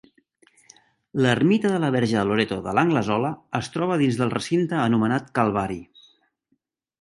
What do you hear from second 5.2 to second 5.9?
Calvari.